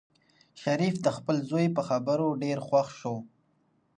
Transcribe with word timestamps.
شریف 0.61 0.95
د 1.05 1.07
خپل 1.17 1.37
زوی 1.49 1.67
په 1.75 1.81
خبرو 1.89 2.27
ډېر 2.43 2.57
خوښ 2.67 2.87
شو. 2.99 3.15